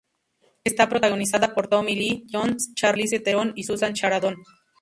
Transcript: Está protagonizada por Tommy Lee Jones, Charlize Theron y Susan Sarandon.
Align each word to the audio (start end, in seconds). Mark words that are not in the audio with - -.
Está 0.63 0.89
protagonizada 0.89 1.53
por 1.53 1.67
Tommy 1.67 1.95
Lee 1.95 2.25
Jones, 2.27 2.73
Charlize 2.73 3.19
Theron 3.19 3.53
y 3.55 3.65
Susan 3.65 3.95
Sarandon. 3.95 4.35